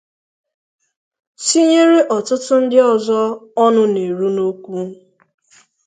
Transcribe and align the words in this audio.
tinyere 1.45 1.99
ọtụtụ 2.15 2.55
ndị 2.63 2.77
ọzọ 2.93 3.19
ọnụ 3.63 3.83
na-eru 3.93 4.27
n'okwu. 4.35 4.79